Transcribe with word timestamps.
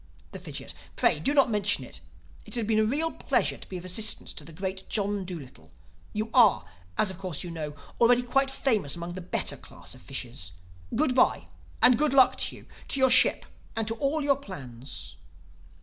The 0.31 0.39
Fidgit: 0.39 0.73
"Pray 0.95 1.19
do 1.19 1.31
not 1.31 1.51
mention 1.51 1.83
it. 1.83 2.01
It 2.47 2.55
has 2.55 2.65
been 2.65 2.79
a 2.79 2.83
real 2.83 3.11
pleasure 3.11 3.59
to 3.59 3.69
be 3.69 3.77
of 3.77 3.85
assistance 3.85 4.33
to 4.33 4.43
the 4.43 4.51
great 4.51 4.89
John 4.89 5.25
Dolittle. 5.25 5.69
You 6.11 6.31
are, 6.33 6.65
as 6.97 7.11
of 7.11 7.19
course 7.19 7.43
you 7.43 7.51
know, 7.51 7.75
already 7.99 8.23
quite 8.23 8.49
famous 8.49 8.95
among 8.95 9.13
the 9.13 9.21
better 9.21 9.55
class 9.57 9.93
of 9.93 10.01
fishes. 10.01 10.53
Goodbye!—and 10.95 11.99
good 11.99 12.15
luck 12.15 12.35
to 12.39 12.55
you, 12.55 12.65
to 12.87 12.99
your 12.99 13.11
ship 13.11 13.45
and 13.75 13.87
to 13.87 13.93
all 13.93 14.23
your 14.23 14.37
plans!" 14.37 15.17